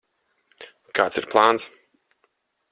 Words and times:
Kāds 1.01 1.21
ir 1.23 1.29
plāns? 1.35 1.69